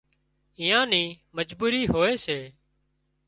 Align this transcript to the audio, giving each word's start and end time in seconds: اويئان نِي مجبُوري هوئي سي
اويئان 0.57 0.85
نِي 0.91 1.03
مجبُوري 1.37 1.83
هوئي 1.93 2.15
سي 2.25 2.39